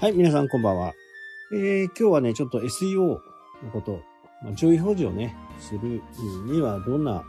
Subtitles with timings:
[0.00, 0.94] はい、皆さんこんばんは。
[1.52, 3.20] えー、今日はね、ちょっと SEO の
[3.70, 4.00] こと、
[4.42, 6.00] まあ、上位表示をね、する
[6.46, 7.22] にはどんな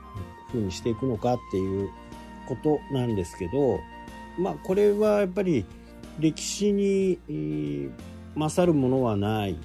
[0.47, 1.89] 風にしていくのかっていう
[2.47, 3.81] ことなんですけど、
[4.39, 5.65] まあ、これはやっぱり
[6.17, 7.91] 歴史に、えー、
[8.35, 9.57] 勝るものはない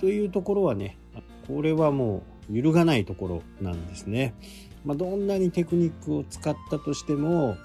[0.00, 0.98] というところはね、
[1.46, 4.34] これはもう揺るがないところなんですね。
[4.84, 7.56] まあ、どんなにテクニックを使ったとしても、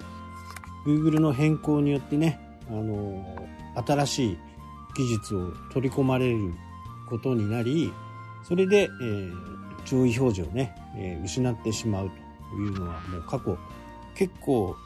[0.86, 2.38] Google の変更によってね、
[2.68, 3.44] あの、
[3.84, 4.38] 新しい
[4.96, 6.54] 技術を取り込まれる
[7.08, 7.92] ことになり、
[8.42, 9.34] それで、えー、
[9.84, 12.10] 上位表示をね、えー、失ってしまう
[12.50, 13.58] というのはもう過去
[14.14, 14.76] 結構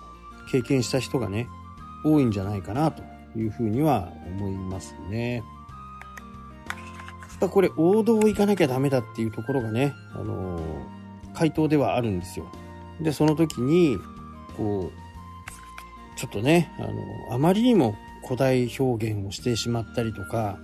[0.51, 1.49] 経験した人がね、
[2.05, 3.03] 多いんじゃないかなと
[3.37, 5.37] いうふうには思いますね。
[5.37, 5.43] や
[7.37, 10.63] っぱこれ王道を行かなきゃダメだっていうところがね、あのー、
[11.35, 12.47] 回答ではあるんですよ。
[13.01, 13.97] で、その時に、
[14.57, 17.95] こう、ちょっとね、あのー、あまりにも
[18.29, 20.59] 古代表現をしてしまったりとか、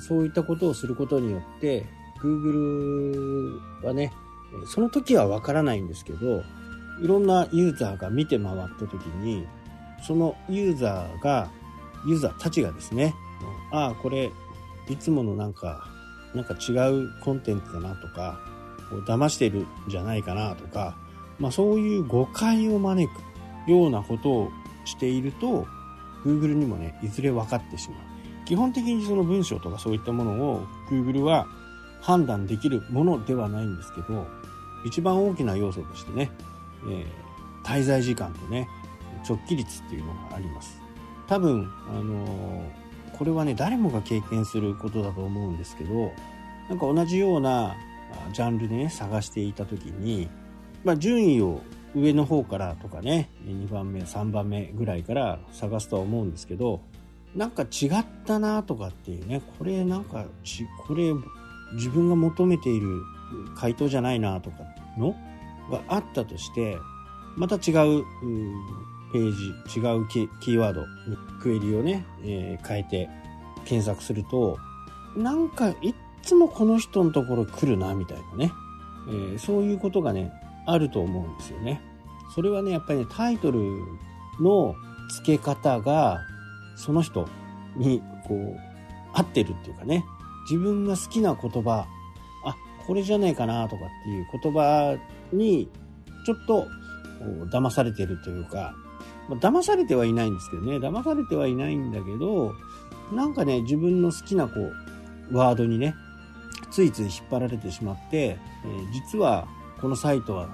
[0.00, 1.86] そういったことをすることによって、
[2.20, 4.12] Google はね、
[4.66, 6.42] その時はわからないんですけど、
[7.00, 9.46] いろんなユーザーが見て回った時に、
[10.04, 11.50] そのユーザーが、
[12.04, 13.14] ユーザーたちがですね、
[13.70, 14.32] ああ、これ、
[14.88, 15.86] いつものなんか、
[16.34, 18.40] なんか違うコンテンツだなとか、
[18.90, 20.96] こう騙してるんじゃないかなとか、
[21.38, 23.08] まあそういう誤解を招
[23.66, 24.50] くようなことを
[24.84, 25.66] していると、
[26.24, 27.98] Google にもね、いずれ分かってしまう。
[28.44, 31.46] 基本的にその文章とかそういったものを Google は
[32.00, 34.26] 判断できるものではないんですけど、
[34.84, 36.30] 一番大きな要素としてね、
[36.86, 37.06] えー、
[37.64, 38.68] 滞在時間とね、
[39.26, 40.80] 直帰率っていうのがあります。
[41.26, 46.12] 多分、あのー、これはね、誰もが経験することだと思うんですけど、
[46.68, 47.74] なんか同じような
[48.32, 50.28] ジャンルでね、探していた時に、
[50.84, 51.62] まあ、順位を
[51.94, 56.80] 上の方からとかね、2番目、3番目ぐらいから探すとは思うんですけど、
[57.34, 61.12] なんか違ったなとかっていうね、これなんかち、これ
[61.74, 63.02] 自分が求めている
[63.56, 64.58] 回答じゃないなとか
[64.98, 65.16] の
[65.70, 66.76] があったとして、
[67.36, 68.04] また違う
[69.12, 73.08] ページ、違うキーワードにクエリをね、えー、変えて
[73.64, 74.58] 検索すると、
[75.16, 78.52] なんかいっつもこの人のところ来るなみたいなね、
[79.08, 80.32] えー、そういうことがね、
[80.66, 81.80] あると思うんですよね。
[82.34, 83.60] それはね、やっぱりね、タイトル
[84.40, 84.74] の
[85.10, 86.20] 付け方が、
[86.76, 87.28] その人
[87.76, 88.60] に、こう、
[89.12, 90.04] 合ってるっていうかね、
[90.50, 91.86] 自分が好きな言葉、
[92.44, 94.96] あ、これじゃないかなとかっていう言葉
[95.32, 95.68] に、
[96.26, 96.66] ちょっと、
[97.50, 98.74] 騙されてるというか、
[99.28, 102.54] まあ、騙されてはいないんですけどね、騙されてはいないんだけど、
[103.12, 104.54] なんかね、自分の好きなこ
[105.30, 105.94] う、ワードにね、
[106.70, 109.46] ついつい引っ張られてしまって、えー、実は
[109.80, 110.48] このサイトは、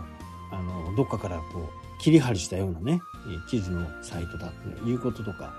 [0.50, 3.03] あの、どっかからこう、切り張りしたようなね、
[3.48, 5.54] 記事のサイトだということとか、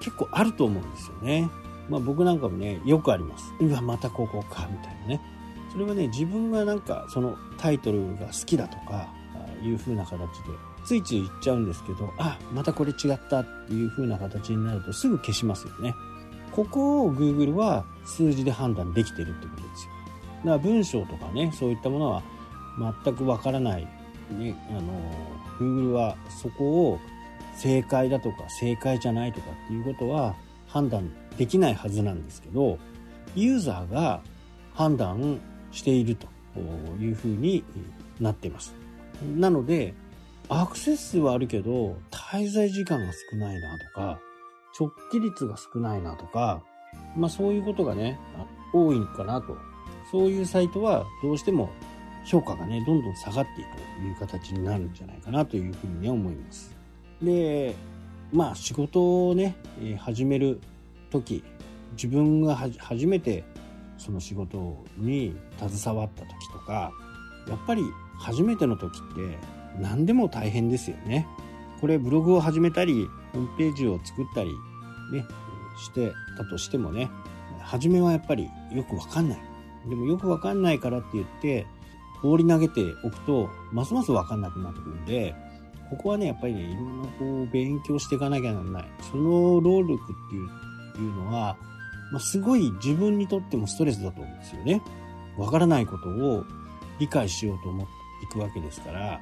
[0.00, 1.48] 結構あると思うんですよね。
[1.88, 3.52] まあ僕なんかもね、よくあります。
[3.60, 5.20] うわ、またここか、みたいなね。
[5.72, 9.08] それはね、自分がなんかそのタイトルが好きだとか、
[9.64, 10.20] いう風な形で、
[10.84, 15.94] ついつい言っちゃうんですけど、あ、またこれ違ったっていう風な形になるとすぐ消しますよね。
[16.52, 19.92] ここを Google は数字で判断できてるってことですよ。
[20.38, 22.22] だから文章とかね、そういったものは
[22.78, 23.86] 全くわからない、
[24.30, 24.82] ね、あの
[25.58, 26.98] Google はそこを
[27.56, 30.34] 正解だとか正解じゃないとかっていうことは
[30.66, 32.78] 判断できないはずなんですけど
[33.34, 34.20] ユーザーが
[34.74, 35.40] 判断
[35.70, 36.26] していると
[37.00, 37.64] いうふうに
[38.20, 38.74] なっています。
[39.36, 39.94] なので
[40.48, 44.18] アクセス数はあるけど滞在時間が少ないなとか
[44.78, 46.62] 直帰率が少ないなとか
[47.16, 48.18] まあそういうことがね
[48.72, 49.56] 多いかなと。
[50.10, 51.70] そういうサイトはどうしても
[52.24, 56.74] 評価がね、どんどん下がっていくという形になるんじゃないかなというふうに思います。
[57.22, 57.74] で、
[58.32, 59.56] まあ仕事をね、
[59.98, 60.60] 始める
[61.10, 61.44] 時、
[61.92, 63.44] 自分が初めて
[63.98, 66.92] その仕事に携わった時とか、
[67.48, 67.82] やっぱり
[68.18, 69.38] 初めての時って
[69.78, 71.26] 何でも大変ですよね。
[71.80, 74.50] これブログを始めたり、ホームページを作ったり
[75.12, 75.24] ね、
[75.76, 77.10] してたとしてもね、
[77.60, 79.38] 初めはやっぱりよくわかんない。
[79.88, 81.66] でもよくわかんないからって言って、
[82.24, 85.34] 放り投げておくと、ますますわかんなくなってくるんで、
[85.90, 88.84] ここはね、やっぱりね、いろんなこう、勉強していかなきゃならない。
[89.10, 90.48] その労力っていう
[91.02, 91.56] いうのは、
[92.12, 94.82] まあ、すごい自分にとってもストレスだと思うんですよね。
[95.36, 96.44] わからないことを
[96.98, 97.92] 理解しようと思って
[98.24, 99.20] いくわけですから、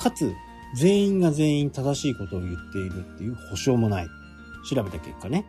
[0.00, 0.34] かつ、
[0.74, 4.06] 全員が全員正しいことを言っているっていう保証もない。
[4.68, 5.46] 調べた結果ね。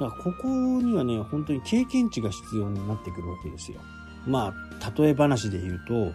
[0.00, 3.80] だからここにはね、本当に経験値が必要になってくるわけですよ。
[4.26, 6.12] まあ、例え話で言うと、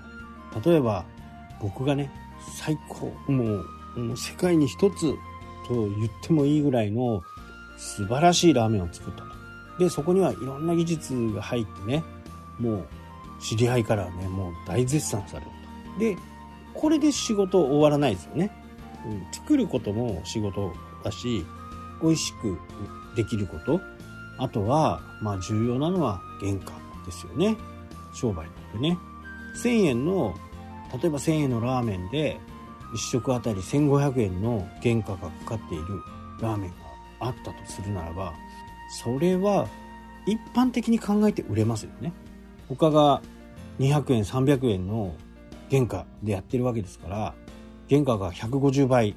[0.63, 1.05] 例えば
[1.61, 2.11] 僕がね、
[2.57, 3.63] 最高、も
[4.13, 5.13] う、世界に一つ
[5.67, 7.21] と言ってもいいぐらいの
[7.77, 9.29] 素晴らしいラーメンを作ったと。
[9.79, 12.03] で、そこにはいろんな技術が入ってね、
[12.59, 12.87] もう
[13.41, 15.51] 知り合いからね、もう大絶賛される
[15.93, 15.99] と。
[15.99, 16.17] で、
[16.73, 18.51] これで仕事終わらないですよね。
[19.05, 20.73] うん、作ることも仕事
[21.03, 21.45] だし、
[22.01, 22.57] 美味しく
[23.15, 23.81] できること。
[24.37, 26.73] あとは、まあ重要なのは原価
[27.05, 27.57] ですよね。
[28.13, 28.97] 商売なんでね。
[29.55, 30.35] 1000円の、
[31.01, 32.39] 例えば1000円のラーメンで、
[32.93, 36.01] 1食あたり1500円の原価がかかっている
[36.41, 36.75] ラーメンが
[37.19, 38.33] あったとするならば、
[39.03, 39.67] それは
[40.25, 42.13] 一般的に考えて売れますよね。
[42.67, 43.21] 他が
[43.79, 45.13] 200円、300円の
[45.69, 47.35] 原価でやってるわけですから、
[47.89, 49.15] 原価が150倍、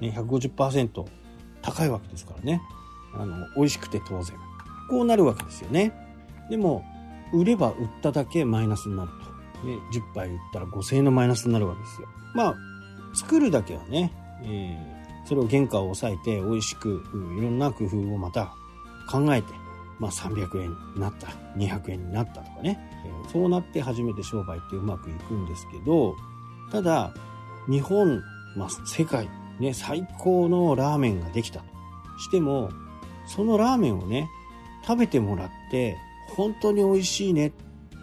[0.00, 1.04] ね、150%
[1.62, 2.60] 高いわけですからね。
[3.14, 4.36] あの、美味しくて当然。
[4.90, 5.92] こうなるわけですよね。
[6.50, 6.84] でも、
[7.32, 9.21] 売れば売っただけマイナスになると。
[9.64, 12.08] ね、10杯売ったら5000円のマイナスになるわけですよ。
[12.34, 12.56] まあ、
[13.14, 14.12] 作るだけはね、
[14.42, 17.02] えー、それを原価を抑えて美味しく、
[17.38, 18.54] いろんな工夫をまた
[19.10, 19.52] 考えて、
[19.98, 26.16] まあ、300円になった、200円になったとかね、えー、そうなって初めて商売ってうまくいくんですけど、
[26.70, 27.14] ただ、
[27.68, 28.22] 日本、
[28.56, 29.28] まあ、世界、
[29.60, 31.66] ね、最高のラーメンができたと
[32.18, 32.70] しても、
[33.26, 34.28] そのラーメンをね、
[34.86, 35.96] 食べてもらって、
[36.34, 37.52] 本当に美味しいね、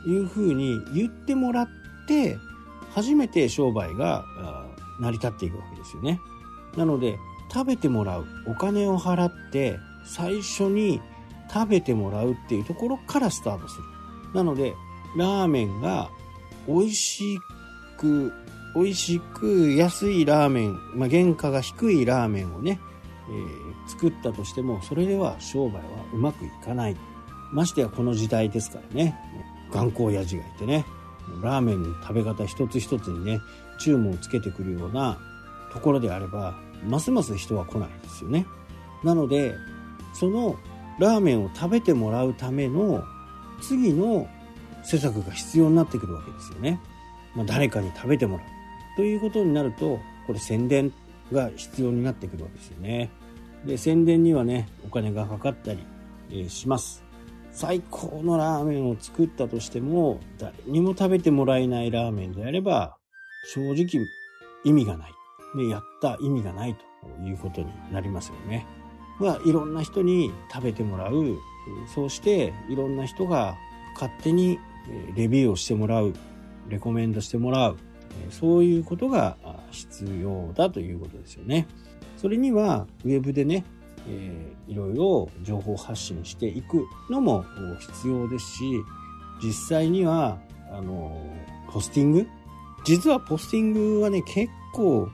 [0.06, 1.70] いうふうに言ってもらっ
[2.08, 2.38] て、
[2.92, 4.26] 初めて商売が
[5.00, 6.20] 成り立っていくわけですよね。
[6.78, 7.18] なので、
[7.52, 11.02] 食べてもらう、お金を払って、最初に
[11.52, 13.84] 食べてもらうっていうところからスタートする。
[14.34, 14.76] なので、
[15.18, 16.10] ラーメンが
[16.68, 17.40] 美味し
[17.98, 18.32] く、
[18.76, 22.80] 美味しく安いラーメン、まあ、原価が低いラーメンをね、
[23.30, 25.82] えー、作ったとしても、それでは商売は
[26.14, 26.96] うまくいかない。
[27.52, 29.18] ましてやこの時代ですからね、
[29.72, 30.86] 頑固親父がいてね、
[31.42, 33.40] ラーメンの食べ方一つ一つにね、
[33.80, 35.18] 注文をつけてくるような
[35.72, 36.56] ところであれば、
[36.86, 38.46] ますます人は来ないですよね。
[39.04, 39.56] なので、
[40.14, 40.56] その
[41.00, 43.04] ラーメンを食べてもらうための
[43.62, 44.28] 次の
[44.84, 46.80] 施策が必要になってくるわけですよね。
[47.36, 48.48] まあ、誰かに食べてもらう。
[48.96, 50.92] ということになると、これ宣伝
[51.32, 53.10] が必要になってくるわけですよね。
[53.66, 57.09] で、宣伝にはね、お金がかかったり、します。
[57.52, 62.98] 最高のラーメンを作ったとしても、誰にも食べてもらえないラーメンであれば、
[63.54, 64.06] 正直
[64.64, 65.12] 意味がない。
[65.58, 68.66] で、やった意味がないということになりますよね。
[69.20, 71.38] まあ、いろんな人に食べてもらう。
[71.94, 73.58] そうして、いろんな人が
[73.96, 74.60] 勝手に
[75.16, 76.14] レビューをしてもらう。
[76.70, 77.78] レコメンドしてもらう。
[78.30, 79.38] そういうことが
[79.72, 81.68] 必要だということですよね。
[82.18, 83.66] それには、ウェブでね、
[84.08, 87.44] えー、いろいろ情報発信していくのも
[87.80, 88.64] 必要ですし、
[89.44, 90.38] 実際には、
[90.72, 91.22] あの、
[91.72, 92.28] ポスティング？
[92.86, 95.10] 実はポスティングはね、結構、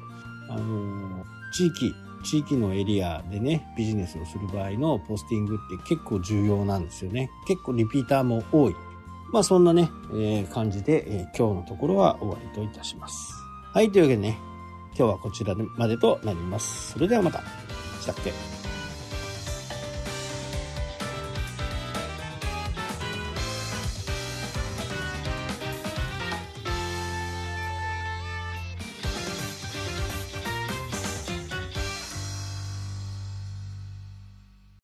[0.49, 1.23] あの、
[1.53, 1.93] 地域、
[2.23, 7.29] 地域のエリアでね、ビジネスをする場合のポスティングって結構重要なんですよね。
[7.47, 8.75] 結構リピーターも多い。
[9.31, 13.33] まあそんなね、えー、感じで、えー、今日のところは終わりといたします。
[13.73, 14.37] はい、というわけでね、
[14.97, 16.93] 今日はこちらまでとなります。
[16.93, 17.41] それではまた。
[17.99, 18.64] したっけ？